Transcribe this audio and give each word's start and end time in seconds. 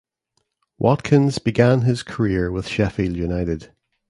Watkins 0.79 1.37
began 1.37 1.81
his 1.81 2.01
career 2.01 2.51
with 2.51 2.67
Sheffield 2.67 3.15
United. 3.15 3.71